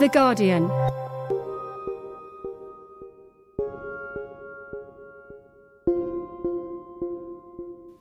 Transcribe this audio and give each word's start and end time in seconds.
The 0.00 0.08
Guardian. 0.08 0.64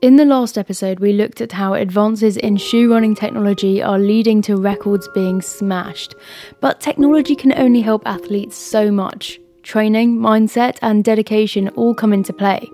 In 0.01 0.15
the 0.15 0.25
last 0.25 0.57
episode, 0.57 0.99
we 0.99 1.13
looked 1.13 1.39
at 1.39 1.51
how 1.51 1.75
advances 1.75 2.35
in 2.35 2.57
shoe 2.57 2.91
running 2.91 3.13
technology 3.13 3.83
are 3.83 3.99
leading 3.99 4.41
to 4.41 4.55
records 4.55 5.07
being 5.13 5.39
smashed. 5.39 6.15
But 6.61 6.81
technology 6.81 7.35
can 7.35 7.53
only 7.53 7.81
help 7.81 8.01
athletes 8.07 8.57
so 8.57 8.89
much. 8.89 9.39
Training, 9.61 10.17
mindset, 10.17 10.79
and 10.81 11.03
dedication 11.03 11.69
all 11.69 11.93
come 11.93 12.11
into 12.11 12.33
play, 12.33 12.67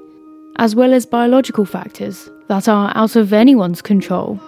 as 0.56 0.76
well 0.76 0.94
as 0.94 1.06
biological 1.06 1.66
factors 1.66 2.30
that 2.48 2.70
are 2.70 2.94
out 2.96 3.18
of 3.18 3.34
anyone's 3.34 3.82
control. 3.82 4.40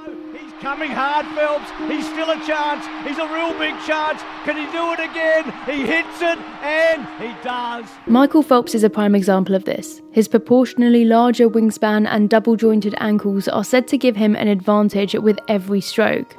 Coming 0.62 0.92
hard, 0.92 1.26
Phelps. 1.36 1.72
He's 1.92 2.08
still 2.08 2.30
a 2.30 2.40
chance. 2.46 2.86
He's 3.04 3.18
a 3.18 3.28
real 3.34 3.52
big 3.58 3.74
chance. 3.84 4.22
Can 4.44 4.58
he 4.58 4.72
do 4.72 4.94
it 4.94 5.00
again? 5.00 5.46
He 5.66 5.88
hits 5.88 6.22
it, 6.22 6.38
and 6.62 7.08
he 7.20 7.34
does. 7.44 7.86
Michael 8.06 8.44
Phelps 8.44 8.76
is 8.76 8.84
a 8.84 8.90
prime 8.90 9.16
example 9.16 9.56
of 9.56 9.66
this. 9.66 10.04
His 10.12 10.28
proportionally 10.28 11.04
larger 11.04 11.50
wingspan 11.50 12.08
and 12.08 12.30
double 12.30 12.56
jointed 12.56 12.94
ankles 13.00 13.48
are 13.48 13.64
said 13.64 13.88
to 13.88 13.98
give 13.98 14.16
him 14.16 14.36
an 14.36 14.48
advantage 14.48 15.16
with 15.16 15.40
every 15.48 15.82
stroke. 15.82 16.38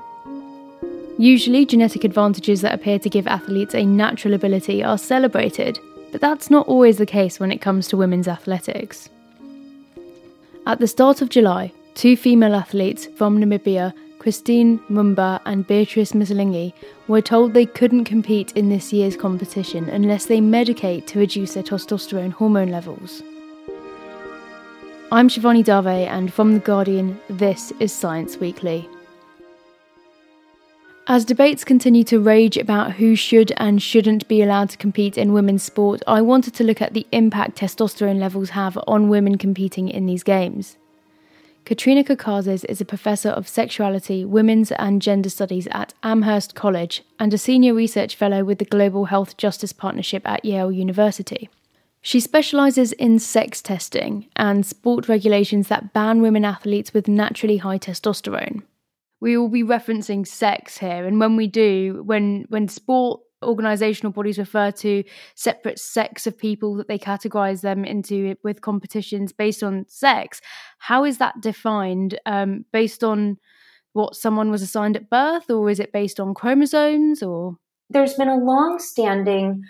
Usually, 1.18 1.66
genetic 1.66 2.04
advantages 2.04 2.60
that 2.60 2.74
appear 2.74 3.00
to 3.00 3.10
give 3.10 3.26
athletes 3.26 3.74
a 3.74 3.84
natural 3.84 4.34
ability 4.34 4.84
are 4.84 4.98
celebrated, 4.98 5.80
but 6.12 6.20
that's 6.20 6.48
not 6.48 6.68
always 6.68 6.98
the 6.98 7.06
case 7.06 7.40
when 7.40 7.50
it 7.50 7.60
comes 7.60 7.88
to 7.88 7.96
women's 7.96 8.28
athletics. 8.28 9.08
At 10.64 10.78
the 10.78 10.86
start 10.86 11.22
of 11.22 11.28
July, 11.28 11.72
two 11.94 12.16
female 12.16 12.54
athletes 12.54 13.08
from 13.16 13.38
Namibia 13.38 13.92
Christine 14.22 14.78
Mboma 14.88 15.40
and 15.46 15.66
Beatrice 15.66 16.12
Masilingi 16.12 16.72
were 17.08 17.20
told 17.20 17.54
they 17.54 17.66
couldn't 17.66 18.04
compete 18.04 18.52
in 18.52 18.68
this 18.68 18.92
year's 18.92 19.16
competition 19.16 19.88
unless 19.88 20.26
they 20.26 20.38
medicate 20.38 21.08
to 21.08 21.18
reduce 21.18 21.54
their 21.54 21.64
testosterone 21.64 22.30
hormone 22.30 22.70
levels. 22.70 23.20
I'm 25.10 25.28
Shivani 25.28 25.64
Dave, 25.64 26.06
and 26.08 26.32
from 26.32 26.54
The 26.54 26.60
Guardian, 26.60 27.18
this 27.28 27.72
is 27.80 27.92
Science 27.92 28.36
Weekly. 28.36 28.88
As 31.08 31.24
debates 31.24 31.64
continue 31.64 32.04
to 32.04 32.20
rage 32.20 32.56
about 32.56 32.92
who 32.92 33.16
should 33.16 33.52
and 33.56 33.82
shouldn't 33.82 34.28
be 34.28 34.40
allowed 34.40 34.70
to 34.70 34.78
compete 34.78 35.18
in 35.18 35.32
women's 35.32 35.64
sport, 35.64 36.00
I 36.06 36.22
wanted 36.22 36.54
to 36.54 36.64
look 36.64 36.80
at 36.80 36.94
the 36.94 37.08
impact 37.10 37.58
testosterone 37.58 38.20
levels 38.20 38.50
have 38.50 38.78
on 38.86 39.08
women 39.08 39.36
competing 39.36 39.88
in 39.88 40.06
these 40.06 40.22
games. 40.22 40.78
Katrina 41.64 42.02
Karkazis 42.02 42.64
is 42.68 42.80
a 42.80 42.84
professor 42.84 43.28
of 43.28 43.46
sexuality, 43.46 44.24
women's 44.24 44.72
and 44.72 45.00
gender 45.00 45.30
studies 45.30 45.68
at 45.70 45.94
Amherst 46.02 46.56
College 46.56 47.04
and 47.20 47.32
a 47.32 47.38
senior 47.38 47.72
research 47.72 48.16
fellow 48.16 48.42
with 48.42 48.58
the 48.58 48.64
Global 48.64 49.04
Health 49.04 49.36
Justice 49.36 49.72
Partnership 49.72 50.28
at 50.28 50.44
Yale 50.44 50.72
University. 50.72 51.48
She 52.00 52.18
specialises 52.18 52.92
in 52.92 53.20
sex 53.20 53.62
testing 53.62 54.26
and 54.34 54.66
sport 54.66 55.08
regulations 55.08 55.68
that 55.68 55.92
ban 55.92 56.20
women 56.20 56.44
athletes 56.44 56.92
with 56.92 57.06
naturally 57.06 57.58
high 57.58 57.78
testosterone. 57.78 58.62
We 59.20 59.36
will 59.36 59.48
be 59.48 59.62
referencing 59.62 60.26
sex 60.26 60.78
here, 60.78 61.06
and 61.06 61.20
when 61.20 61.36
we 61.36 61.46
do, 61.46 62.02
when 62.04 62.46
when 62.48 62.66
sport 62.66 63.20
organizational 63.42 64.12
bodies 64.12 64.38
refer 64.38 64.70
to 64.70 65.04
separate 65.34 65.78
sects 65.78 66.26
of 66.26 66.38
people 66.38 66.74
that 66.76 66.88
they 66.88 66.98
categorize 66.98 67.60
them 67.60 67.84
into 67.84 68.36
with 68.42 68.60
competitions 68.60 69.32
based 69.32 69.62
on 69.62 69.84
sex. 69.88 70.40
How 70.78 71.04
is 71.04 71.18
that 71.18 71.40
defined 71.40 72.18
um, 72.26 72.64
based 72.72 73.04
on 73.04 73.38
what 73.92 74.16
someone 74.16 74.50
was 74.50 74.62
assigned 74.62 74.96
at 74.96 75.10
birth 75.10 75.50
or 75.50 75.68
is 75.70 75.80
it 75.80 75.92
based 75.92 76.18
on 76.18 76.34
chromosomes 76.34 77.22
or? 77.22 77.56
There's 77.90 78.14
been 78.14 78.28
a 78.28 78.36
long 78.36 78.78
standing 78.78 79.62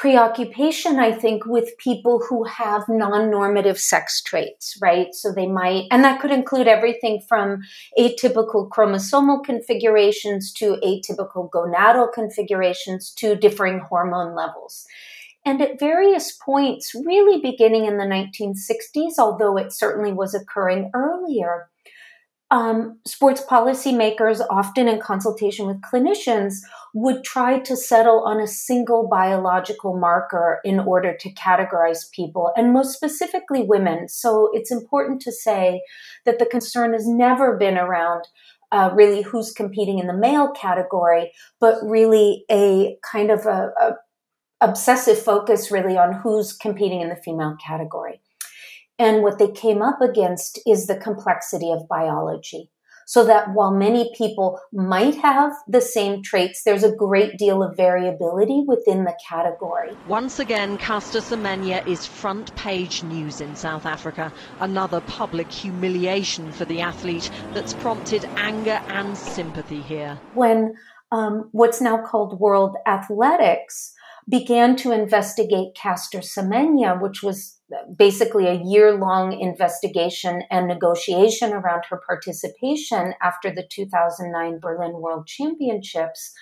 preoccupation, 0.00 0.98
I 0.98 1.12
think, 1.12 1.44
with 1.44 1.76
people 1.76 2.22
who 2.26 2.44
have 2.44 2.88
non 2.88 3.30
normative 3.30 3.78
sex 3.78 4.22
traits, 4.22 4.78
right? 4.80 5.08
So 5.12 5.30
they 5.30 5.46
might, 5.46 5.88
and 5.90 6.02
that 6.04 6.22
could 6.22 6.30
include 6.30 6.66
everything 6.66 7.20
from 7.28 7.60
atypical 7.98 8.70
chromosomal 8.70 9.44
configurations 9.44 10.54
to 10.54 10.78
atypical 10.82 11.50
gonadal 11.50 12.14
configurations 12.14 13.10
to 13.16 13.36
differing 13.36 13.80
hormone 13.80 14.34
levels. 14.34 14.86
And 15.44 15.60
at 15.60 15.78
various 15.78 16.32
points, 16.32 16.94
really 16.94 17.38
beginning 17.38 17.84
in 17.84 17.98
the 17.98 18.04
1960s, 18.04 19.18
although 19.18 19.58
it 19.58 19.70
certainly 19.70 20.14
was 20.14 20.34
occurring 20.34 20.90
earlier, 20.94 21.68
um, 22.50 22.98
sports 23.06 23.42
policymakers, 23.48 24.40
often 24.50 24.88
in 24.88 25.00
consultation 25.00 25.66
with 25.66 25.80
clinicians, 25.82 26.54
would 26.94 27.22
try 27.22 27.60
to 27.60 27.76
settle 27.76 28.24
on 28.24 28.40
a 28.40 28.46
single 28.48 29.06
biological 29.08 29.96
marker 29.96 30.60
in 30.64 30.80
order 30.80 31.16
to 31.20 31.32
categorize 31.34 32.10
people, 32.10 32.50
and 32.56 32.72
most 32.72 32.94
specifically 32.94 33.62
women. 33.62 34.08
So 34.08 34.50
it's 34.52 34.72
important 34.72 35.20
to 35.22 35.32
say 35.32 35.80
that 36.24 36.38
the 36.38 36.46
concern 36.46 36.92
has 36.92 37.06
never 37.06 37.56
been 37.56 37.78
around 37.78 38.24
uh, 38.72 38.90
really 38.94 39.22
who's 39.22 39.52
competing 39.52 39.98
in 39.98 40.06
the 40.06 40.12
male 40.14 40.50
category, 40.52 41.32
but 41.60 41.76
really 41.82 42.44
a 42.50 42.96
kind 43.02 43.30
of 43.30 43.46
a, 43.46 43.70
a 43.80 43.92
obsessive 44.60 45.18
focus 45.18 45.70
really 45.70 45.96
on 45.96 46.12
who's 46.12 46.52
competing 46.52 47.00
in 47.00 47.08
the 47.08 47.16
female 47.16 47.56
category. 47.64 48.20
And 49.00 49.22
what 49.22 49.38
they 49.38 49.50
came 49.50 49.80
up 49.80 50.02
against 50.02 50.60
is 50.66 50.86
the 50.86 50.96
complexity 50.96 51.72
of 51.72 51.88
biology 51.88 52.70
so 53.10 53.24
that 53.24 53.52
while 53.54 53.72
many 53.72 54.12
people 54.16 54.60
might 54.72 55.16
have 55.16 55.52
the 55.66 55.80
same 55.80 56.22
traits, 56.22 56.62
there's 56.62 56.84
a 56.84 56.94
great 56.94 57.36
deal 57.38 57.60
of 57.60 57.76
variability 57.76 58.62
within 58.68 59.02
the 59.02 59.18
category. 59.28 59.96
Once 60.06 60.38
again, 60.38 60.78
Caster 60.78 61.18
Semenya 61.18 61.84
is 61.88 62.06
front 62.06 62.54
page 62.54 63.02
news 63.02 63.40
in 63.40 63.56
South 63.56 63.84
Africa. 63.84 64.32
Another 64.60 65.00
public 65.00 65.50
humiliation 65.50 66.52
for 66.52 66.64
the 66.66 66.80
athlete 66.82 67.32
that's 67.52 67.74
prompted 67.74 68.26
anger 68.36 68.80
and 68.88 69.16
sympathy 69.16 69.80
here. 69.80 70.20
When 70.34 70.74
um, 71.10 71.48
what's 71.50 71.80
now 71.80 72.04
called 72.06 72.38
World 72.38 72.76
Athletics 72.86 73.92
began 74.28 74.76
to 74.76 74.92
investigate 74.92 75.74
Caster 75.74 76.18
Semenya, 76.20 77.02
which 77.02 77.24
was 77.24 77.59
basically 77.96 78.46
a 78.46 78.62
year 78.62 78.96
long 78.96 79.38
investigation 79.38 80.42
and 80.50 80.66
negotiation 80.66 81.52
around 81.52 81.84
her 81.88 82.00
participation 82.06 83.14
after 83.22 83.54
the 83.54 83.66
2009 83.68 84.58
Berlin 84.60 84.92
World 85.00 85.26
Championships, 85.26 86.32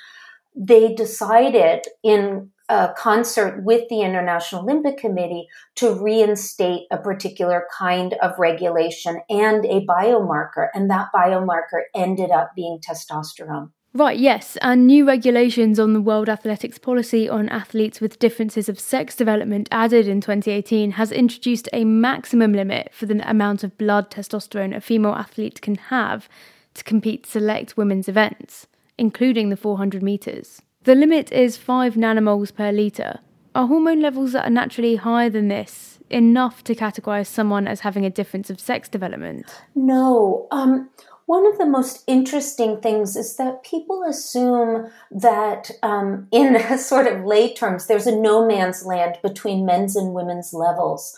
they 0.55 0.95
decided 0.95 1.87
in 2.03 2.51
concert 2.97 3.63
with 3.65 3.89
the 3.89 4.03
International 4.03 4.63
Olympic 4.63 4.99
Committee 4.99 5.49
to 5.77 5.95
reinstate 5.95 6.83
a 6.91 6.99
particular 6.99 7.67
kind 7.77 8.15
of 8.21 8.39
regulation 8.39 9.21
and 9.31 9.65
a 9.65 9.87
biomarker. 9.87 10.69
And 10.75 10.91
that 10.91 11.09
biomarker 11.15 11.83
ended 11.95 12.31
up 12.31 12.51
being 12.55 12.79
testosterone. 12.79 13.71
Right, 13.95 14.19
yes, 14.19 14.59
and 14.61 14.87
new 14.87 15.07
regulations 15.07 15.81
on 15.81 15.95
the 15.95 16.01
World 16.01 16.29
Athletics 16.29 16.79
policy 16.79 17.27
on 17.27 17.49
athletes 17.49 18.01
with 18.01 18.19
differences 18.19 18.69
of 18.69 18.79
sex 18.79 19.17
development 19.17 19.67
added 19.73 20.07
in 20.07 20.21
2018 20.21 20.93
has 20.93 21.11
introduced 21.11 21.71
a 21.73 21.85
maximum 21.85 22.53
limit 22.53 22.91
for 22.93 23.07
the 23.07 23.29
amount 23.29 23.65
of 23.65 23.79
blood 23.79 24.11
testosterone 24.11 24.77
a 24.77 24.81
female 24.83 25.15
athlete 25.15 25.63
can 25.63 25.77
have 25.77 26.29
to 26.75 26.85
compete 26.85 27.25
select 27.25 27.79
women's 27.79 28.09
events, 28.09 28.67
including 28.99 29.49
the 29.49 29.57
400 29.57 30.03
metres. 30.03 30.61
The 30.85 30.95
limit 30.95 31.33
is 31.33 31.57
5 31.57 31.95
nanomoles 31.95 32.55
per 32.55 32.71
litre. 32.71 33.21
Are 33.55 33.67
hormone 33.67 34.03
levels 34.03 34.33
that 34.33 34.47
are 34.47 34.51
naturally 34.51 34.97
higher 34.97 35.31
than 35.31 35.49
this 35.49 35.99
enough 36.11 36.63
to 36.65 36.75
categorise 36.75 37.27
someone 37.27 37.67
as 37.67 37.81
having 37.81 38.05
a 38.05 38.11
difference 38.11 38.51
of 38.51 38.61
sex 38.61 38.89
development? 38.89 39.63
No. 39.75 40.47
Um, 40.51 40.91
one 41.29 41.47
of 41.47 41.59
the 41.59 41.67
most 41.67 42.05
interesting 42.07 42.81
things 42.81 43.15
is 43.15 43.37
that 43.37 43.63
people 43.63 44.03
assume 44.03 44.91
that, 45.11 45.71
um, 45.83 46.27
in 46.33 46.79
sort 46.79 47.07
of 47.07 47.23
lay 47.27 47.53
terms, 47.53 47.87
there's 47.87 48.07
a 48.07 48.17
no 48.17 48.49
man's 48.49 48.83
land 48.83 49.19
between 49.23 49.67
men's 49.67 49.95
and 49.95 50.15
women's 50.15 50.55
levels. 50.55 51.15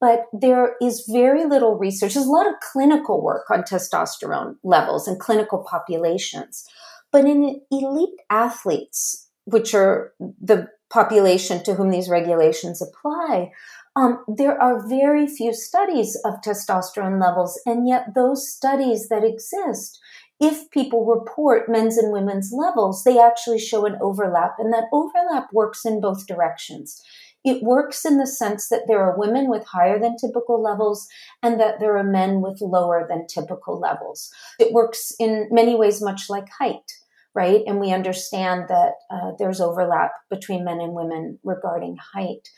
But 0.00 0.24
there 0.32 0.74
is 0.82 1.08
very 1.08 1.44
little 1.44 1.78
research. 1.78 2.14
There's 2.14 2.26
a 2.26 2.30
lot 2.30 2.48
of 2.48 2.54
clinical 2.72 3.22
work 3.22 3.48
on 3.48 3.62
testosterone 3.62 4.56
levels 4.64 5.06
in 5.06 5.20
clinical 5.20 5.64
populations. 5.70 6.68
But 7.12 7.24
in 7.24 7.60
elite 7.70 8.18
athletes, 8.30 9.28
which 9.44 9.72
are 9.72 10.14
the 10.18 10.66
population 10.90 11.62
to 11.62 11.74
whom 11.74 11.90
these 11.90 12.08
regulations 12.08 12.82
apply, 12.82 13.52
um, 13.96 14.24
there 14.26 14.60
are 14.60 14.86
very 14.88 15.26
few 15.26 15.54
studies 15.54 16.18
of 16.24 16.40
testosterone 16.40 17.20
levels, 17.20 17.60
and 17.64 17.86
yet 17.86 18.14
those 18.14 18.50
studies 18.50 19.08
that 19.08 19.24
exist, 19.24 20.00
if 20.40 20.70
people 20.70 21.06
report 21.06 21.68
men's 21.68 21.96
and 21.96 22.12
women's 22.12 22.52
levels, 22.52 23.04
they 23.04 23.18
actually 23.18 23.60
show 23.60 23.86
an 23.86 23.96
overlap, 24.00 24.54
and 24.58 24.72
that 24.72 24.88
overlap 24.92 25.46
works 25.52 25.84
in 25.84 26.00
both 26.00 26.26
directions. 26.26 27.00
It 27.44 27.62
works 27.62 28.04
in 28.04 28.18
the 28.18 28.26
sense 28.26 28.68
that 28.68 28.84
there 28.88 29.02
are 29.02 29.18
women 29.18 29.50
with 29.50 29.66
higher 29.66 30.00
than 30.00 30.16
typical 30.16 30.62
levels 30.62 31.06
and 31.42 31.60
that 31.60 31.78
there 31.78 31.96
are 31.98 32.02
men 32.02 32.40
with 32.40 32.58
lower 32.62 33.06
than 33.06 33.26
typical 33.26 33.78
levels. 33.78 34.30
It 34.58 34.72
works 34.72 35.12
in 35.20 35.48
many 35.50 35.76
ways 35.76 36.00
much 36.00 36.30
like 36.30 36.48
height 36.58 36.90
right? 37.34 37.62
And 37.66 37.80
we 37.80 37.92
understand 37.92 38.66
that 38.68 38.92
uh, 39.10 39.32
there's 39.38 39.60
overlap 39.60 40.12
between 40.30 40.64
men 40.64 40.80
and 40.80 40.94
women 40.94 41.38
regarding 41.42 41.96
height. 42.14 42.48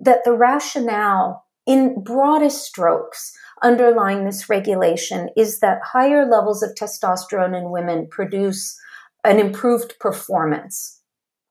That 0.00 0.24
the 0.24 0.32
rationale, 0.32 1.44
in 1.66 2.02
broadest 2.02 2.64
strokes, 2.64 3.32
underlying 3.62 4.24
this 4.24 4.48
regulation 4.48 5.28
is 5.36 5.60
that 5.60 5.82
higher 5.82 6.24
levels 6.24 6.62
of 6.62 6.74
testosterone 6.74 7.56
in 7.56 7.70
women 7.70 8.08
produce 8.10 8.78
an 9.24 9.38
improved 9.38 9.98
performance. 10.00 11.00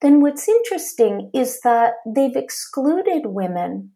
Then 0.01 0.21
what's 0.21 0.47
interesting 0.47 1.29
is 1.33 1.61
that 1.61 1.95
they've 2.05 2.35
excluded 2.35 3.27
women 3.27 3.91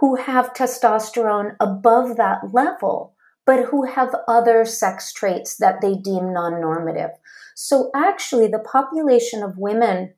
who 0.00 0.16
have 0.16 0.54
testosterone 0.54 1.56
above 1.60 2.16
that 2.16 2.52
level, 2.52 3.16
but 3.44 3.64
who 3.66 3.84
have 3.84 4.14
other 4.28 4.64
sex 4.64 5.12
traits 5.12 5.56
that 5.56 5.80
they 5.80 5.94
deem 5.94 6.32
non 6.32 6.60
normative. 6.60 7.10
So 7.56 7.90
actually, 7.96 8.46
the 8.46 8.58
population 8.60 9.42
of 9.42 9.58
women 9.58 10.14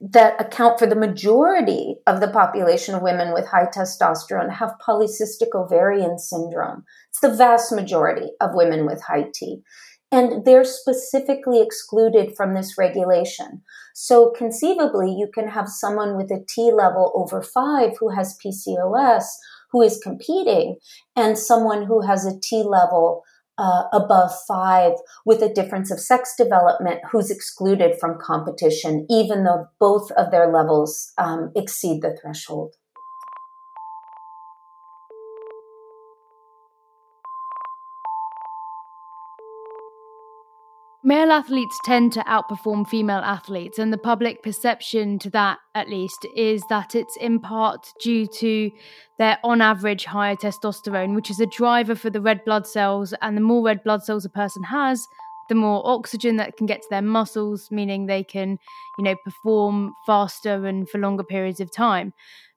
that 0.00 0.40
account 0.40 0.78
for 0.78 0.86
the 0.86 0.94
majority 0.94 1.96
of 2.06 2.20
the 2.20 2.28
population 2.28 2.94
of 2.94 3.02
women 3.02 3.32
with 3.32 3.46
high 3.48 3.66
testosterone 3.66 4.52
have 4.54 4.76
polycystic 4.86 5.54
ovarian 5.54 6.18
syndrome. 6.18 6.84
It's 7.10 7.20
the 7.20 7.34
vast 7.34 7.72
majority 7.72 8.30
of 8.40 8.54
women 8.54 8.86
with 8.86 9.02
high 9.02 9.26
T. 9.34 9.62
And 10.10 10.44
they're 10.44 10.64
specifically 10.64 11.60
excluded 11.60 12.34
from 12.36 12.54
this 12.54 12.78
regulation. 12.78 13.62
So 13.94 14.30
conceivably, 14.30 15.10
you 15.10 15.28
can 15.34 15.48
have 15.48 15.68
someone 15.68 16.16
with 16.16 16.30
a 16.30 16.44
T 16.48 16.70
level 16.72 17.12
over 17.14 17.42
five 17.42 17.98
who 17.98 18.10
has 18.10 18.38
PCOS 18.42 19.24
who 19.70 19.82
is 19.82 20.00
competing 20.02 20.76
and 21.14 21.38
someone 21.38 21.84
who 21.84 22.02
has 22.02 22.24
a 22.24 22.38
T 22.40 22.62
level 22.62 23.22
uh, 23.58 23.84
above 23.92 24.30
five 24.46 24.92
with 25.26 25.42
a 25.42 25.52
difference 25.52 25.90
of 25.90 26.00
sex 26.00 26.34
development 26.38 27.00
who's 27.10 27.30
excluded 27.30 27.96
from 28.00 28.18
competition, 28.20 29.06
even 29.10 29.44
though 29.44 29.66
both 29.80 30.10
of 30.12 30.30
their 30.30 30.50
levels 30.50 31.12
um, 31.18 31.50
exceed 31.56 32.00
the 32.02 32.16
threshold. 32.20 32.74
Male 41.08 41.32
athletes 41.32 41.78
tend 41.86 42.12
to 42.12 42.20
outperform 42.24 42.86
female 42.86 43.20
athletes, 43.20 43.78
and 43.78 43.90
the 43.90 43.96
public 43.96 44.42
perception 44.42 45.18
to 45.20 45.30
that, 45.30 45.58
at 45.74 45.88
least, 45.88 46.26
is 46.36 46.62
that 46.68 46.94
it's 46.94 47.16
in 47.16 47.40
part 47.40 47.94
due 48.02 48.26
to 48.26 48.70
their 49.18 49.38
on 49.42 49.62
average 49.62 50.04
higher 50.04 50.36
testosterone, 50.36 51.14
which 51.14 51.30
is 51.30 51.40
a 51.40 51.46
driver 51.46 51.94
for 51.94 52.10
the 52.10 52.20
red 52.20 52.44
blood 52.44 52.66
cells. 52.66 53.14
And 53.22 53.38
the 53.38 53.40
more 53.40 53.64
red 53.64 53.82
blood 53.82 54.02
cells 54.02 54.26
a 54.26 54.28
person 54.28 54.62
has, 54.64 55.08
the 55.48 55.54
more 55.54 55.80
oxygen 55.88 56.36
that 56.36 56.58
can 56.58 56.66
get 56.66 56.82
to 56.82 56.88
their 56.90 57.00
muscles, 57.00 57.70
meaning 57.70 58.04
they 58.04 58.22
can, 58.22 58.58
you 58.98 59.04
know, 59.04 59.16
perform 59.24 59.94
faster 60.04 60.66
and 60.66 60.86
for 60.90 60.98
longer 60.98 61.24
periods 61.24 61.58
of 61.58 61.72
time. 61.72 62.12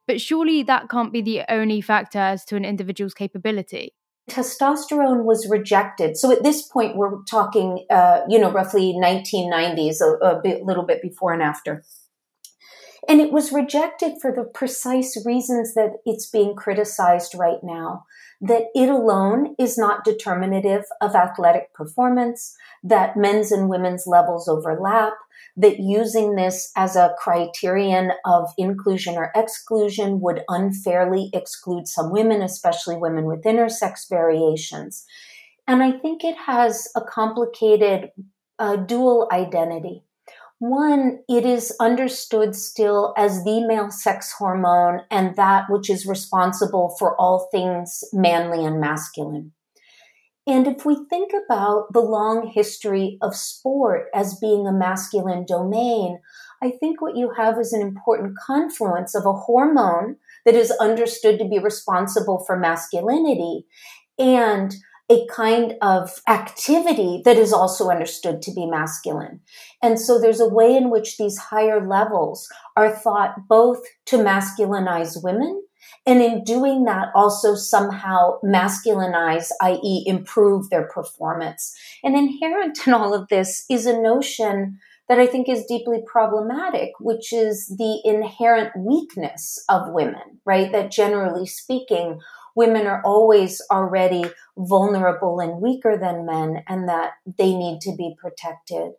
But 0.08 0.20
surely 0.20 0.62
that 0.64 0.90
can't 0.90 1.14
be 1.14 1.22
the 1.22 1.44
only 1.48 1.80
factor 1.80 2.20
as 2.20 2.44
to 2.48 2.58
an 2.58 2.66
individual's 2.66 3.14
capability 3.14 3.94
testosterone 4.30 5.24
was 5.24 5.50
rejected. 5.50 6.18
So 6.18 6.32
at 6.32 6.44
this 6.44 6.62
point, 6.62 6.96
we're 6.96 7.22
talking, 7.24 7.86
uh, 7.90 8.22
you 8.30 8.40
know, 8.40 8.52
roughly 8.52 8.94
1990s, 8.94 10.02
a, 10.02 10.26
a 10.26 10.42
bit, 10.42 10.64
little 10.64 10.84
bit 10.84 11.02
before 11.02 11.34
and 11.34 11.42
after. 11.42 11.84
And 13.08 13.20
it 13.20 13.32
was 13.32 13.52
rejected 13.52 14.22
for 14.22 14.32
the 14.32 14.44
precise 14.44 15.18
reasons 15.26 15.74
that 15.74 15.98
it's 16.06 16.30
being 16.30 16.56
criticized 16.56 17.34
right 17.36 17.60
now. 17.64 18.06
That 18.42 18.64
it 18.74 18.90
alone 18.90 19.56
is 19.60 19.78
not 19.78 20.04
determinative 20.04 20.86
of 21.00 21.16
athletic 21.16 21.74
performance, 21.74 22.56
that 22.84 23.16
men's 23.16 23.52
and 23.52 23.70
women's 23.70 24.08
levels 24.08 24.48
overlap, 24.48 25.14
that 25.56 25.80
using 25.80 26.36
this 26.36 26.72
as 26.76 26.96
a 26.96 27.14
criterion 27.20 28.12
of 28.26 28.50
inclusion 28.58 29.16
or 29.16 29.32
exclusion 29.36 30.22
would 30.22 30.44
unfairly 30.50 31.30
exclude 31.34 31.88
some 31.88 32.12
women, 32.12 32.42
especially 32.42 32.98
women 32.98 33.26
with 33.26 33.44
intersex 33.44 34.10
variations. 34.10 35.06
And 35.68 35.84
I 35.84 35.92
think 35.92 36.24
it 36.24 36.36
has 36.38 36.88
a 36.96 37.02
complicated 37.02 38.10
uh, 38.58 38.76
dual 38.78 39.30
identity. 39.32 40.04
One, 40.62 41.24
it 41.28 41.44
is 41.44 41.76
understood 41.80 42.56
still 42.56 43.16
as 43.18 43.44
the 43.44 43.66
male 43.66 43.90
sex 43.90 44.32
hormone 44.32 45.02
and 45.10 45.36
that 45.36 45.66
which 45.70 45.90
is 45.90 46.06
responsible 46.06 46.96
for 47.00 47.20
all 47.20 47.50
things 47.52 48.04
manly 48.14 48.64
and 48.64 48.80
masculine. 48.80 49.54
And 50.46 50.68
if 50.68 50.86
we 50.86 51.04
think 51.10 51.32
about 51.34 51.94
the 51.94 52.02
long 52.02 52.46
history 52.46 53.18
of 53.24 53.36
sport 53.36 54.10
as 54.14 54.38
being 54.38 54.68
a 54.68 54.72
masculine 54.72 55.48
domain, 55.48 56.20
I 56.62 56.70
think 56.70 57.02
what 57.02 57.18
you 57.18 57.32
have 57.36 57.58
is 57.58 57.74
an 57.74 57.82
important 57.82 58.38
confluence 58.38 59.16
of 59.16 59.26
a 59.26 59.34
hormone 59.34 60.18
that 60.46 60.54
is 60.54 60.70
understood 60.80 61.40
to 61.40 61.50
be 61.50 61.58
responsible 61.58 62.44
for 62.46 62.56
masculinity 62.56 63.66
and 64.20 64.76
a 65.12 65.28
kind 65.28 65.76
of 65.82 66.22
activity 66.28 67.22
that 67.26 67.38
is 67.38 67.52
also 67.52 67.90
understood 67.90 68.42
to 68.42 68.54
be 68.54 68.66
masculine. 68.66 69.42
And 69.84 70.00
so 70.00 70.18
there's 70.18 70.40
a 70.40 70.48
way 70.48 70.76
in 70.78 70.90
which 70.90 71.18
these 71.18 71.38
higher 71.38 71.86
levels 71.86 72.48
are 72.78 72.96
thought 72.96 73.50
both 73.50 73.82
to 74.06 74.18
masculinize 74.18 75.22
women 75.22 75.64
and 76.06 76.22
in 76.22 76.44
doing 76.44 76.86
that, 76.86 77.10
also 77.14 77.56
somehow 77.56 78.40
masculinize, 78.44 79.50
i.e., 79.62 80.04
improve 80.08 80.70
their 80.70 80.88
performance. 80.88 81.76
And 82.04 82.16
inherent 82.16 82.88
in 82.88 82.94
all 82.94 83.14
of 83.14 83.28
this 83.28 83.66
is 83.70 83.86
a 83.86 84.02
notion 84.02 84.80
that 85.10 85.20
I 85.20 85.28
think 85.28 85.50
is 85.50 85.66
deeply 85.66 86.00
problematic, 86.06 86.92
which 87.00 87.34
is 87.34 87.68
the 87.68 88.02
inherent 88.06 88.72
weakness 88.78 89.64
of 89.68 89.92
women, 89.92 90.40
right? 90.46 90.72
That 90.72 90.90
generally 90.90 91.46
speaking, 91.46 92.20
women 92.56 92.88
are 92.88 93.02
always 93.04 93.62
already 93.72 94.26
vulnerable 94.58 95.40
and 95.40 95.62
weaker 95.62 95.98
than 95.98 96.26
men, 96.26 96.64
and 96.68 96.88
that 96.90 97.12
they 97.38 97.54
need 97.54 97.82
to 97.82 97.96
be 97.96 98.16
protected. 98.20 98.94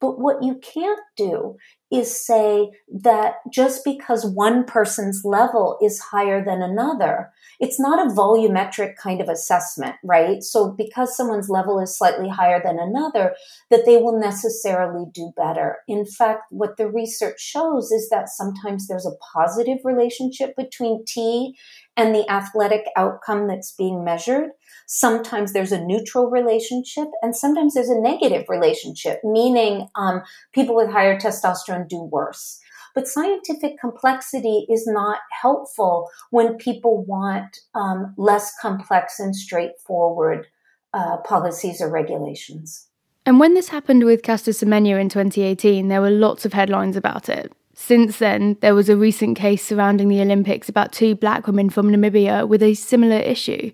But 0.00 0.18
what 0.18 0.42
you 0.42 0.58
can't 0.58 0.98
do 1.16 1.56
is 1.92 2.26
say 2.26 2.70
that 3.02 3.34
just 3.52 3.84
because 3.84 4.26
one 4.26 4.64
person's 4.64 5.22
level 5.24 5.78
is 5.80 6.00
higher 6.00 6.44
than 6.44 6.60
another, 6.60 7.30
it's 7.60 7.78
not 7.78 8.04
a 8.04 8.12
volumetric 8.12 8.96
kind 8.96 9.20
of 9.20 9.28
assessment, 9.28 9.94
right? 10.02 10.42
So 10.42 10.74
because 10.76 11.16
someone's 11.16 11.48
level 11.48 11.78
is 11.78 11.96
slightly 11.96 12.28
higher 12.28 12.60
than 12.60 12.80
another, 12.80 13.36
that 13.70 13.84
they 13.86 13.98
will 13.98 14.18
necessarily 14.18 15.04
do 15.14 15.32
better. 15.36 15.76
In 15.86 16.04
fact, 16.04 16.46
what 16.50 16.78
the 16.78 16.88
research 16.88 17.38
shows 17.38 17.92
is 17.92 18.08
that 18.08 18.28
sometimes 18.28 18.88
there's 18.88 19.06
a 19.06 19.16
positive 19.32 19.78
relationship 19.84 20.56
between 20.56 21.04
T 21.06 21.56
and 21.96 22.14
the 22.14 22.28
athletic 22.30 22.84
outcome 22.96 23.48
that's 23.48 23.72
being 23.72 24.04
measured. 24.04 24.50
Sometimes 24.86 25.52
there's 25.52 25.72
a 25.72 25.84
neutral 25.84 26.30
relationship, 26.30 27.08
and 27.22 27.36
sometimes 27.36 27.74
there's 27.74 27.88
a 27.88 28.00
negative 28.00 28.44
relationship, 28.48 29.20
meaning 29.24 29.88
um, 29.94 30.22
people 30.52 30.74
with 30.74 30.90
higher 30.90 31.18
testosterone 31.18 31.88
do 31.88 32.00
worse. 32.02 32.60
But 32.94 33.08
scientific 33.08 33.78
complexity 33.80 34.66
is 34.68 34.86
not 34.86 35.20
helpful 35.40 36.10
when 36.30 36.56
people 36.56 37.04
want 37.04 37.58
um, 37.74 38.14
less 38.18 38.52
complex 38.60 39.18
and 39.18 39.34
straightforward 39.34 40.46
uh, 40.92 41.18
policies 41.18 41.80
or 41.80 41.90
regulations. 41.90 42.88
And 43.24 43.38
when 43.38 43.54
this 43.54 43.68
happened 43.68 44.04
with 44.04 44.22
Caster 44.22 44.50
Semenya 44.50 45.00
in 45.00 45.08
2018, 45.08 45.88
there 45.88 46.00
were 46.00 46.10
lots 46.10 46.44
of 46.44 46.52
headlines 46.52 46.96
about 46.96 47.28
it. 47.28 47.52
Since 47.84 48.18
then, 48.18 48.58
there 48.60 48.76
was 48.76 48.88
a 48.88 48.96
recent 48.96 49.36
case 49.36 49.66
surrounding 49.66 50.06
the 50.06 50.20
Olympics 50.20 50.68
about 50.68 50.92
two 50.92 51.16
black 51.16 51.48
women 51.48 51.68
from 51.68 51.90
Namibia 51.90 52.46
with 52.46 52.62
a 52.62 52.74
similar 52.74 53.16
issue. 53.16 53.72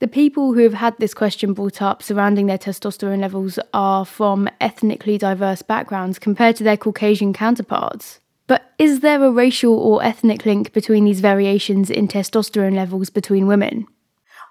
The 0.00 0.08
people 0.08 0.52
who 0.52 0.60
have 0.60 0.74
had 0.74 0.94
this 0.98 1.14
question 1.14 1.54
brought 1.54 1.80
up 1.80 2.02
surrounding 2.02 2.48
their 2.48 2.58
testosterone 2.58 3.22
levels 3.22 3.58
are 3.72 4.04
from 4.04 4.50
ethnically 4.60 5.16
diverse 5.16 5.62
backgrounds 5.62 6.18
compared 6.18 6.54
to 6.56 6.64
their 6.64 6.76
Caucasian 6.76 7.32
counterparts. 7.32 8.20
But 8.46 8.74
is 8.78 9.00
there 9.00 9.24
a 9.24 9.30
racial 9.30 9.72
or 9.72 10.04
ethnic 10.04 10.44
link 10.44 10.74
between 10.74 11.06
these 11.06 11.20
variations 11.20 11.88
in 11.88 12.08
testosterone 12.08 12.74
levels 12.74 13.08
between 13.08 13.46
women? 13.46 13.86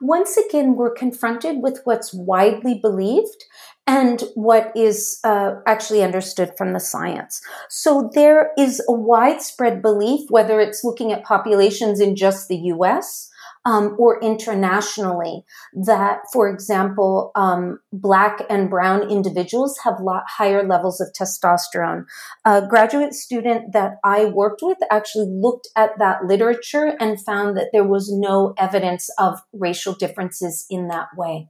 Once 0.01 0.38
again, 0.38 0.75
we're 0.75 0.94
confronted 0.94 1.62
with 1.62 1.82
what's 1.84 2.13
widely 2.13 2.79
believed 2.82 3.46
and 3.86 4.24
what 4.36 4.72
is 4.75 5.20
uh, 5.24 5.56
actually 5.65 6.03
understood 6.03 6.51
from 6.58 6.74
the 6.74 6.79
science. 6.79 7.41
So 7.70 8.10
there 8.13 8.51
is 8.58 8.84
a 8.88 8.94
widespread 8.94 9.82
belief, 9.82 10.29
whether 10.29 10.60
it's 10.60 10.84
looking 10.84 11.12
at 11.12 11.24
populations 11.24 12.00
in 12.00 12.15
just 12.15 12.48
the 12.48 12.58
US 12.74 13.28
um, 13.66 13.96
or 14.00 14.22
internationally 14.22 15.44
that, 15.86 16.20
for 16.32 16.50
example, 16.50 17.32
um, 17.36 17.80
black 17.92 18.42
and 18.50 18.70
brown 18.70 19.10
individuals 19.10 19.78
have 19.84 20.00
higher 20.28 20.66
levels 20.66 21.01
of 21.01 21.10
testosterone. 21.20 22.06
A 22.46 22.66
graduate 22.68 23.13
student 23.13 23.74
that 23.74 23.98
I 24.04 24.25
worked 24.25 24.62
with 24.63 24.78
actually 24.89 25.28
looked 25.30 25.68
at 25.75 25.92
that 26.00 26.25
literature 26.25 26.96
and 27.00 27.24
found 27.24 27.58
that 27.58 27.70
there 27.74 27.84
was 27.84 28.12
no 28.12 28.54
evidence 28.58 29.10
of 29.20 29.39
racial 29.54 29.94
differences 29.94 30.66
in 30.70 30.88
that 30.88 31.10
way. 31.18 31.50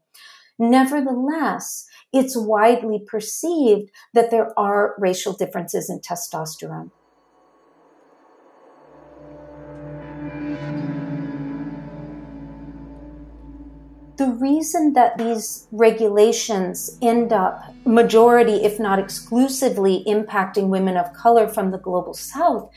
Nevertheless, 0.58 1.86
it's 2.12 2.36
widely 2.36 3.02
perceived 3.08 3.92
that 4.14 4.30
there 4.30 4.52
are 4.60 4.96
racial 4.98 5.34
differences 5.34 5.90
in 5.90 6.00
testosterone. 6.02 6.92
The 14.20 14.28
reason 14.28 14.94
that 14.94 15.18
these 15.18 15.66
regulations 15.72 16.98
end 17.02 17.32
up 17.32 17.74
majority, 17.86 18.66
if 18.66 18.78
not 18.78 19.00
exclusively, 19.00 20.04
impacting 20.06 20.68
women 20.68 20.98
of 20.98 21.14
color 21.14 21.48
from 21.48 21.72
the 21.72 21.78
global 21.78 22.14
south 22.14 22.70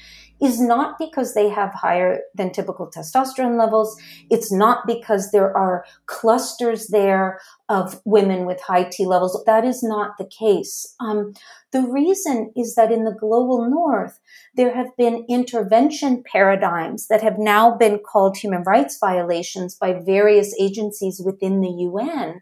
is 0.42 0.61
not 0.61 0.99
because 0.99 1.34
they 1.34 1.49
have 1.49 1.72
higher 1.72 2.20
than 2.34 2.50
typical 2.50 2.90
testosterone 2.90 3.58
levels. 3.58 3.96
It's 4.28 4.52
not 4.52 4.87
because 4.87 5.30
there 5.30 5.56
are 5.56 5.84
clusters 6.06 6.88
there 6.88 7.40
of 7.68 8.00
women 8.04 8.44
with 8.44 8.61
high 8.61 8.84
T 8.84 9.06
levels. 9.06 9.40
That 9.46 9.64
is 9.64 9.82
not 9.82 10.18
the 10.18 10.26
case. 10.26 10.94
Um, 11.00 11.32
the 11.70 11.82
reason 11.82 12.52
is 12.56 12.75
that 12.75 12.90
in 12.90 13.04
the 13.04 13.16
global 13.18 13.70
north, 13.70 14.18
there 14.54 14.75
have 14.75 14.94
been 14.99 15.25
intervention 15.28 16.25
paradigms 16.30 17.06
that 17.06 17.22
have 17.22 17.38
now 17.38 17.76
been 17.76 18.00
called 18.00 18.37
human 18.37 18.62
rights 18.64 18.99
violations 18.99 19.76
by 19.76 20.00
various 20.04 20.54
agencies 20.61 21.22
within 21.25 21.61
the 21.61 21.70
UN 21.70 22.40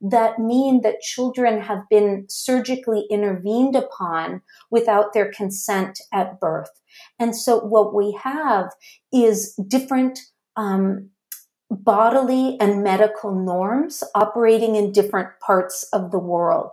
that 0.00 0.38
mean 0.38 0.82
that 0.82 1.00
children 1.00 1.60
have 1.62 1.88
been 1.88 2.26
surgically 2.28 3.06
intervened 3.10 3.74
upon 3.74 4.42
without 4.70 5.12
their 5.12 5.30
consent 5.32 6.00
at 6.12 6.38
birth. 6.38 6.70
And 7.18 7.34
so 7.34 7.60
what 7.60 7.94
we 7.94 8.18
have 8.22 8.66
is 9.12 9.54
different 9.68 10.20
um, 10.56 11.10
bodily 11.70 12.56
and 12.60 12.82
medical 12.82 13.34
norms 13.34 14.04
operating 14.14 14.76
in 14.76 14.92
different 14.92 15.28
parts 15.44 15.88
of 15.92 16.10
the 16.10 16.18
world. 16.18 16.70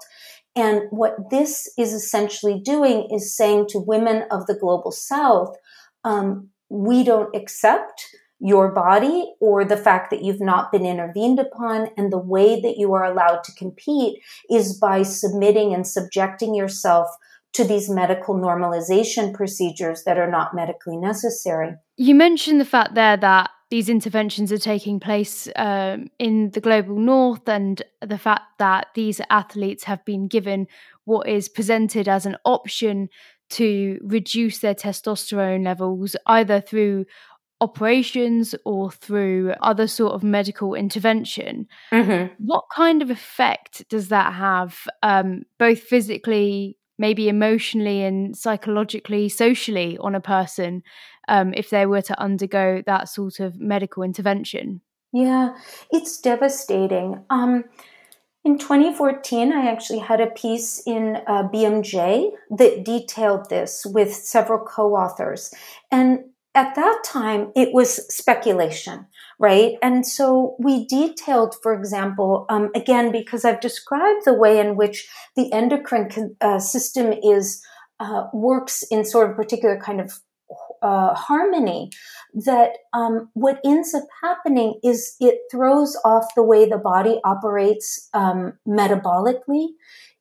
And 0.55 0.83
what 0.91 1.31
this 1.31 1.71
is 1.77 1.93
essentially 1.93 2.59
doing 2.63 3.09
is 3.11 3.35
saying 3.35 3.67
to 3.69 3.79
women 3.79 4.25
of 4.29 4.45
the 4.45 4.53
global 4.53 4.91
south, 4.91 5.55
um, 6.03 6.49
we 6.69 7.03
don't 7.03 7.35
accept 7.35 8.05
your 8.39 8.71
body 8.71 9.33
or 9.39 9.63
the 9.63 9.77
fact 9.77 10.11
that 10.11 10.21
you've 10.21 10.41
not 10.41 10.71
been 10.71 10.85
intervened 10.85 11.39
upon. 11.39 11.89
And 11.97 12.11
the 12.11 12.19
way 12.19 12.59
that 12.61 12.77
you 12.77 12.93
are 12.93 13.05
allowed 13.05 13.43
to 13.45 13.55
compete 13.55 14.21
is 14.49 14.77
by 14.77 15.03
submitting 15.03 15.73
and 15.73 15.87
subjecting 15.87 16.53
yourself 16.53 17.07
to 17.53 17.63
these 17.63 17.89
medical 17.89 18.35
normalization 18.35 19.33
procedures 19.33 20.03
that 20.05 20.17
are 20.17 20.29
not 20.29 20.55
medically 20.55 20.97
necessary. 20.97 21.75
You 21.97 22.15
mentioned 22.15 22.59
the 22.59 22.65
fact 22.65 22.95
there 22.95 23.17
that 23.17 23.51
these 23.69 23.89
interventions 23.89 24.51
are 24.51 24.59
taking 24.59 24.99
place 24.99 25.47
um, 25.55 26.07
in 26.19 26.51
the 26.51 26.61
global 26.61 26.97
north, 26.97 27.47
and 27.47 27.81
the 28.01 28.17
fact 28.17 28.43
that 28.59 28.87
these 28.93 29.19
athletes 29.29 29.83
have 29.85 30.03
been 30.05 30.27
given 30.27 30.67
what 31.05 31.27
is 31.27 31.49
presented 31.49 32.07
as 32.07 32.25
an 32.25 32.37
option 32.45 33.09
to 33.49 33.99
reduce 34.03 34.59
their 34.59 34.75
testosterone 34.75 35.63
levels 35.63 36.15
either 36.27 36.61
through 36.61 37.05
operations 37.61 38.53
or 38.65 38.91
through 38.91 39.53
other 39.61 39.87
sort 39.87 40.13
of 40.13 40.23
medical 40.23 40.75
intervention. 40.75 41.67
Mm-hmm. 41.91 42.33
What 42.45 42.65
kind 42.73 43.01
of 43.01 43.09
effect 43.09 43.87
does 43.89 44.09
that 44.09 44.33
have, 44.33 44.87
um, 45.01 45.43
both 45.57 45.79
physically 45.79 46.77
maybe 46.97 47.27
emotionally 47.27 48.03
and 48.03 48.37
psychologically, 48.37 49.29
socially 49.29 49.97
on 49.99 50.15
a 50.15 50.21
person 50.21 50.83
um, 51.27 51.53
if 51.55 51.69
they 51.69 51.85
were 51.85 52.01
to 52.01 52.19
undergo 52.19 52.83
that 52.85 53.09
sort 53.09 53.39
of 53.39 53.59
medical 53.59 54.03
intervention? 54.03 54.81
Yeah, 55.11 55.55
it's 55.91 56.19
devastating. 56.19 57.23
Um, 57.29 57.65
in 58.43 58.57
2014, 58.57 59.53
I 59.53 59.71
actually 59.71 59.99
had 59.99 60.19
a 60.19 60.27
piece 60.27 60.81
in 60.85 61.17
uh, 61.27 61.47
BMJ 61.47 62.31
that 62.57 62.83
detailed 62.83 63.49
this 63.49 63.85
with 63.85 64.13
several 64.13 64.59
co 64.59 64.95
authors. 64.95 65.53
And 65.91 66.25
at 66.55 66.75
that 66.75 67.01
time, 67.03 67.51
it 67.55 67.73
was 67.73 68.05
speculation, 68.15 69.07
right? 69.39 69.73
And 69.81 70.05
so 70.05 70.55
we 70.59 70.85
detailed, 70.85 71.55
for 71.63 71.73
example, 71.73 72.45
um, 72.49 72.69
again, 72.75 73.11
because 73.11 73.43
I've 73.43 73.59
described 73.59 74.25
the 74.25 74.33
way 74.33 74.59
in 74.59 74.75
which 74.75 75.07
the 75.35 75.51
endocrine 75.51 76.35
uh, 76.41 76.59
system 76.59 77.11
is 77.11 77.63
uh, 77.99 78.25
works 78.33 78.83
in 78.91 79.05
sort 79.05 79.29
of 79.29 79.35
particular 79.35 79.79
kind 79.79 79.99
of 79.99 80.19
uh, 80.83 81.13
harmony, 81.15 81.89
that 82.33 82.71
um, 82.93 83.29
what 83.33 83.59
ends 83.65 83.93
up 83.93 84.03
happening 84.21 84.79
is 84.83 85.15
it 85.19 85.39
throws 85.49 85.97
off 86.03 86.25
the 86.35 86.43
way 86.43 86.67
the 86.67 86.77
body 86.77 87.19
operates 87.23 88.09
um, 88.13 88.53
metabolically. 88.67 89.67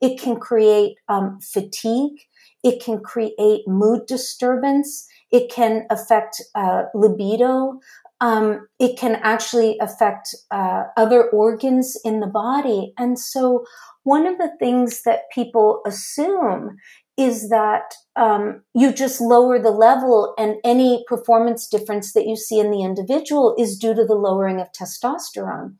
It 0.00 0.20
can 0.20 0.36
create 0.36 0.96
um, 1.08 1.40
fatigue. 1.40 2.20
It 2.62 2.82
can 2.82 3.00
create 3.00 3.66
mood 3.66 4.06
disturbance 4.06 5.08
it 5.32 5.50
can 5.50 5.86
affect 5.90 6.40
uh, 6.54 6.84
libido. 6.94 7.80
Um, 8.20 8.68
it 8.78 8.96
can 8.96 9.16
actually 9.16 9.78
affect 9.80 10.34
uh, 10.52 10.84
other 10.96 11.28
organs 11.30 11.98
in 12.04 12.20
the 12.20 12.28
body. 12.28 12.92
And 12.96 13.18
so, 13.18 13.64
one 14.04 14.26
of 14.26 14.38
the 14.38 14.52
things 14.60 15.02
that 15.04 15.22
people 15.34 15.80
assume 15.86 16.76
is 17.16 17.50
that 17.50 17.94
um, 18.16 18.62
you 18.74 18.92
just 18.92 19.20
lower 19.20 19.58
the 19.58 19.70
level, 19.70 20.34
and 20.38 20.56
any 20.64 21.04
performance 21.08 21.66
difference 21.66 22.12
that 22.12 22.26
you 22.26 22.36
see 22.36 22.58
in 22.58 22.70
the 22.70 22.82
individual 22.82 23.54
is 23.58 23.78
due 23.78 23.94
to 23.94 24.04
the 24.04 24.14
lowering 24.14 24.60
of 24.60 24.68
testosterone. 24.72 25.74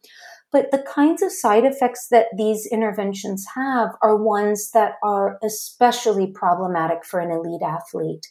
But 0.51 0.71
the 0.71 0.83
kinds 0.83 1.23
of 1.23 1.33
side 1.33 1.65
effects 1.65 2.09
that 2.11 2.27
these 2.37 2.67
interventions 2.71 3.47
have 3.55 3.91
are 4.03 4.17
ones 4.17 4.71
that 4.73 4.97
are 5.03 5.39
especially 5.43 6.27
problematic 6.27 7.05
for 7.05 7.21
an 7.21 7.31
elite 7.31 7.63
athlete. 7.63 8.27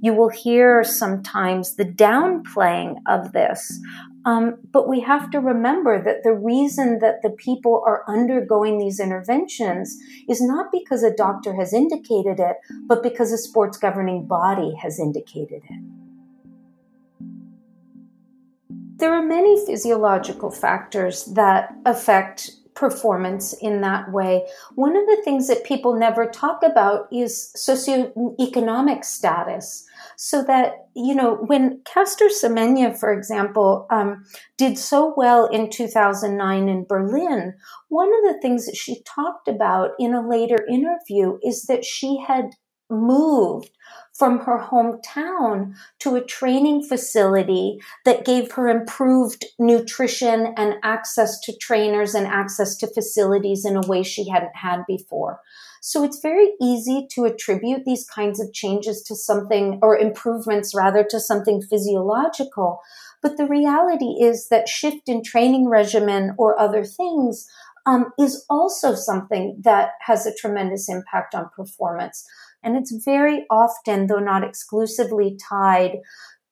You 0.00 0.14
will 0.14 0.28
hear 0.28 0.84
sometimes 0.84 1.74
the 1.74 1.84
downplaying 1.84 2.96
of 3.06 3.32
this. 3.32 3.80
Um, 4.24 4.58
but 4.72 4.88
we 4.88 5.00
have 5.00 5.30
to 5.30 5.40
remember 5.40 6.02
that 6.02 6.22
the 6.22 6.34
reason 6.34 6.98
that 7.00 7.22
the 7.22 7.30
people 7.30 7.82
are 7.86 8.04
undergoing 8.06 8.78
these 8.78 9.00
interventions 9.00 9.96
is 10.28 10.42
not 10.42 10.66
because 10.70 11.02
a 11.02 11.14
doctor 11.14 11.54
has 11.54 11.72
indicated 11.72 12.38
it, 12.38 12.56
but 12.86 13.02
because 13.02 13.32
a 13.32 13.38
sports 13.38 13.78
governing 13.78 14.26
body 14.26 14.74
has 14.82 15.00
indicated 15.00 15.62
it. 15.68 15.82
There 18.98 19.14
are 19.14 19.22
many 19.22 19.64
physiological 19.64 20.50
factors 20.50 21.24
that 21.26 21.72
affect 21.86 22.50
performance 22.74 23.52
in 23.54 23.80
that 23.80 24.12
way. 24.12 24.46
One 24.74 24.96
of 24.96 25.06
the 25.06 25.20
things 25.24 25.48
that 25.48 25.64
people 25.64 25.94
never 25.94 26.26
talk 26.26 26.62
about 26.62 27.08
is 27.12 27.52
socioeconomic 27.56 29.04
status. 29.04 29.84
So 30.20 30.42
that, 30.48 30.88
you 30.96 31.14
know, 31.14 31.36
when 31.46 31.80
Caster 31.84 32.24
Semenya, 32.24 32.98
for 32.98 33.12
example, 33.12 33.86
um, 33.88 34.24
did 34.56 34.76
so 34.76 35.14
well 35.16 35.46
in 35.46 35.70
2009 35.70 36.68
in 36.68 36.86
Berlin, 36.88 37.54
one 37.88 38.08
of 38.08 38.34
the 38.34 38.40
things 38.42 38.66
that 38.66 38.74
she 38.74 39.00
talked 39.04 39.46
about 39.46 39.90
in 39.96 40.14
a 40.14 40.28
later 40.28 40.66
interview 40.68 41.38
is 41.44 41.66
that 41.68 41.84
she 41.84 42.18
had 42.26 42.46
moved 42.90 43.70
from 44.18 44.40
her 44.40 44.58
hometown 44.58 45.74
to 46.00 46.16
a 46.16 46.24
training 46.24 46.82
facility 46.82 47.78
that 48.04 48.24
gave 48.24 48.52
her 48.52 48.68
improved 48.68 49.44
nutrition 49.60 50.52
and 50.56 50.74
access 50.82 51.38
to 51.40 51.56
trainers 51.56 52.14
and 52.14 52.26
access 52.26 52.76
to 52.76 52.92
facilities 52.92 53.64
in 53.64 53.76
a 53.76 53.86
way 53.86 54.02
she 54.02 54.28
hadn't 54.28 54.56
had 54.56 54.82
before. 54.88 55.40
So 55.80 56.02
it's 56.02 56.20
very 56.20 56.50
easy 56.60 57.06
to 57.12 57.24
attribute 57.24 57.84
these 57.84 58.04
kinds 58.04 58.40
of 58.40 58.52
changes 58.52 59.02
to 59.04 59.14
something 59.14 59.78
or 59.80 59.96
improvements 59.96 60.74
rather 60.74 61.04
to 61.04 61.20
something 61.20 61.62
physiological. 61.62 62.80
But 63.22 63.36
the 63.36 63.46
reality 63.46 64.16
is 64.20 64.48
that 64.48 64.68
shift 64.68 65.08
in 65.08 65.22
training 65.22 65.68
regimen 65.68 66.34
or 66.36 66.58
other 66.58 66.84
things 66.84 67.46
um, 67.86 68.12
is 68.18 68.44
also 68.50 68.94
something 68.94 69.56
that 69.62 69.92
has 70.00 70.26
a 70.26 70.34
tremendous 70.34 70.88
impact 70.88 71.34
on 71.34 71.48
performance. 71.56 72.26
And 72.62 72.76
it's 72.76 73.04
very 73.04 73.46
often, 73.50 74.06
though 74.06 74.18
not 74.18 74.44
exclusively, 74.44 75.38
tied 75.48 75.98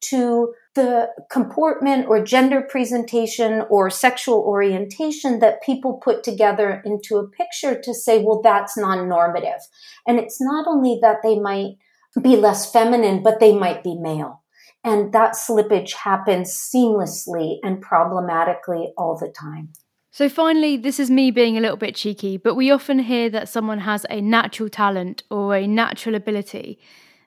to 0.02 0.52
the 0.74 1.08
comportment 1.30 2.06
or 2.06 2.22
gender 2.22 2.60
presentation 2.60 3.62
or 3.70 3.90
sexual 3.90 4.40
orientation 4.40 5.40
that 5.40 5.62
people 5.62 5.94
put 5.94 6.22
together 6.22 6.82
into 6.84 7.16
a 7.16 7.28
picture 7.28 7.80
to 7.80 7.94
say, 7.94 8.22
well, 8.22 8.40
that's 8.42 8.76
non 8.76 9.08
normative. 9.08 9.60
And 10.06 10.18
it's 10.18 10.40
not 10.40 10.66
only 10.68 10.98
that 11.02 11.18
they 11.22 11.38
might 11.38 11.76
be 12.22 12.36
less 12.36 12.70
feminine, 12.70 13.22
but 13.22 13.40
they 13.40 13.56
might 13.56 13.82
be 13.82 13.96
male. 13.98 14.42
And 14.84 15.12
that 15.12 15.32
slippage 15.32 15.94
happens 15.94 16.52
seamlessly 16.52 17.56
and 17.62 17.80
problematically 17.80 18.92
all 18.96 19.18
the 19.18 19.32
time. 19.36 19.70
So, 20.16 20.30
finally, 20.30 20.78
this 20.78 20.98
is 20.98 21.10
me 21.10 21.30
being 21.30 21.58
a 21.58 21.60
little 21.60 21.76
bit 21.76 21.94
cheeky, 21.94 22.38
but 22.38 22.54
we 22.54 22.70
often 22.70 23.00
hear 23.00 23.28
that 23.28 23.50
someone 23.50 23.80
has 23.80 24.06
a 24.08 24.22
natural 24.22 24.70
talent 24.70 25.22
or 25.30 25.54
a 25.54 25.66
natural 25.66 26.14
ability. 26.14 26.78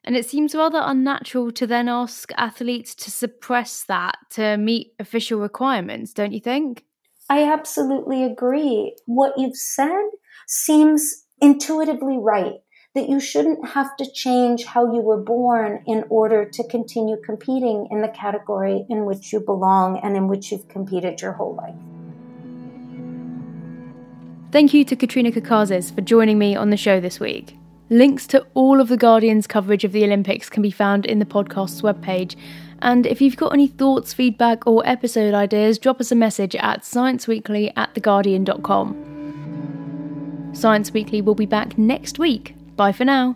And 0.04 0.18
it 0.18 0.26
seems 0.26 0.56
rather 0.56 0.82
unnatural 0.84 1.52
to 1.52 1.68
then 1.68 1.88
ask 1.88 2.32
athletes 2.36 2.96
to 2.96 3.12
suppress 3.12 3.84
that 3.84 4.16
to 4.32 4.58
meet 4.58 4.96
official 4.98 5.40
requirements, 5.40 6.14
don't 6.14 6.32
you 6.32 6.40
think? 6.40 6.84
I 7.30 7.44
absolutely 7.44 8.24
agree. 8.24 8.96
What 9.06 9.38
you've 9.38 9.56
said 9.56 10.10
seems 10.48 11.26
intuitively 11.40 12.18
right 12.18 12.56
that 12.96 13.08
you 13.08 13.20
shouldn't 13.20 13.68
have 13.68 13.96
to 13.98 14.12
change 14.12 14.66
how 14.66 14.92
you 14.92 15.02
were 15.02 15.24
born 15.24 15.84
in 15.86 16.06
order 16.10 16.44
to 16.44 16.68
continue 16.68 17.18
competing 17.24 17.88
in 17.92 18.02
the 18.02 18.08
category 18.08 18.88
in 18.90 19.06
which 19.06 19.32
you 19.32 19.42
belong 19.42 20.00
and 20.02 20.18
in 20.18 20.28
which 20.28 20.52
you've 20.52 20.68
competed 20.70 21.22
your 21.22 21.34
whole 21.34 21.54
life. 21.54 21.99
Thank 24.52 24.74
you 24.74 24.84
to 24.86 24.96
Katrina 24.96 25.32
Karkazis 25.32 25.94
for 25.94 26.02
joining 26.02 26.40
me 26.40 26.56
on 26.56 26.72
the 26.72 26.78
show 26.78 27.00
this 27.00 27.20
week. 27.20 27.56
Links 27.92 28.26
to 28.28 28.46
all 28.56 28.82
of 28.82 28.88
The 28.88 28.98
Guardian's 28.98 29.46
coverage 29.46 29.84
of 29.84 29.92
the 29.92 30.04
Olympics 30.04 30.50
can 30.50 30.64
be 30.64 30.72
found 30.72 31.06
in 31.06 31.20
the 31.20 31.26
podcast's 31.26 31.84
webpage. 31.84 32.36
And 32.82 33.06
if 33.06 33.22
you've 33.22 33.38
got 33.38 33.54
any 33.54 33.68
thoughts, 33.68 34.14
feedback, 34.14 34.66
or 34.66 34.82
episode 34.88 35.34
ideas, 35.34 35.78
drop 35.78 36.00
us 36.00 36.12
a 36.12 36.16
message 36.16 36.56
at 36.56 36.82
scienceweekly 36.82 37.74
at 37.76 37.94
theguardian.com. 37.94 39.06
Science 40.54 40.92
Weekly 40.92 41.22
will 41.22 41.36
be 41.36 41.46
back 41.46 41.78
next 41.78 42.18
week. 42.18 42.56
Bye 42.76 42.92
for 42.92 43.06
now. 43.06 43.36